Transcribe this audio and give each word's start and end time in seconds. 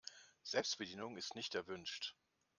Selbstbedienung 0.41 1.15
ist 1.15 1.35
nicht 1.35 1.53
erwünscht. 1.53 2.15